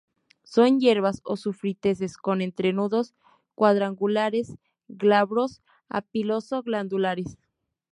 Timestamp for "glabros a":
4.87-6.01